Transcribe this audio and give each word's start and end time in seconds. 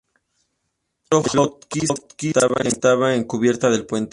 El 1.11 1.19
otro 1.19 1.43
Hotchkiss 1.59 1.91
estaba 2.65 3.13
en 3.13 3.21
la 3.21 3.27
cubierta 3.27 3.69
del 3.69 3.85
puente. 3.85 4.09